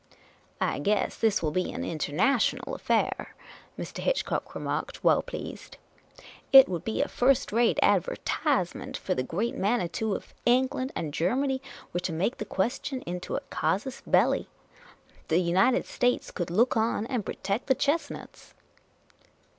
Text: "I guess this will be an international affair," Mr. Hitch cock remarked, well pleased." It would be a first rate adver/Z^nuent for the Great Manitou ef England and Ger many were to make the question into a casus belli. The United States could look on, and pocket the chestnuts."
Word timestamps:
"I 0.59 0.79
guess 0.79 1.15
this 1.15 1.43
will 1.43 1.51
be 1.51 1.71
an 1.71 1.85
international 1.85 2.73
affair," 2.73 3.35
Mr. 3.79 3.99
Hitch 3.99 4.25
cock 4.25 4.55
remarked, 4.55 5.03
well 5.03 5.21
pleased." 5.21 5.77
It 6.51 6.67
would 6.67 6.83
be 6.83 7.03
a 7.03 7.07
first 7.07 7.51
rate 7.51 7.77
adver/Z^nuent 7.83 8.97
for 8.97 9.13
the 9.13 9.21
Great 9.21 9.53
Manitou 9.55 10.15
ef 10.15 10.33
England 10.43 10.91
and 10.95 11.13
Ger 11.13 11.35
many 11.35 11.61
were 11.93 11.99
to 11.99 12.13
make 12.13 12.37
the 12.37 12.45
question 12.45 13.01
into 13.03 13.35
a 13.35 13.41
casus 13.51 14.01
belli. 14.07 14.49
The 15.27 15.37
United 15.37 15.85
States 15.85 16.31
could 16.31 16.49
look 16.49 16.75
on, 16.75 17.05
and 17.05 17.23
pocket 17.23 17.67
the 17.67 17.75
chestnuts." 17.75 18.55